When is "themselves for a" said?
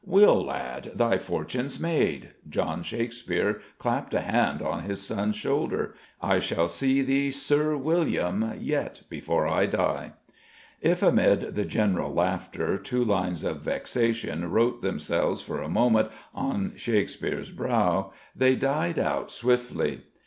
14.81-15.69